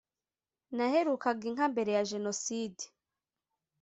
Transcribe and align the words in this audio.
naherukaga 0.75 1.43
inka 1.49 1.65
mbere 1.73 1.91
ya 1.97 2.03
Jenoside 2.11 2.83